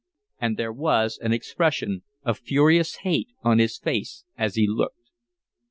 And 0.39 0.57
there 0.57 0.73
was 0.73 1.19
an 1.19 1.31
expression 1.31 2.01
of 2.23 2.39
furious 2.39 2.95
hate 3.05 3.27
on 3.43 3.59
his 3.59 3.77
face 3.77 4.23
as 4.35 4.55
he 4.55 4.65
looked. 4.67 5.11